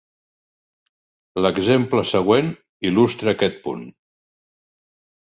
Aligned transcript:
L'exemple 1.43 2.03
següent 2.15 2.51
il·lustra 2.93 3.37
aquest 3.39 3.65
punt. 3.71 3.89